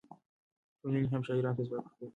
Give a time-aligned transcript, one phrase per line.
[0.79, 2.09] ټولنې الهام شاعرانو ته ځواک ورکوي.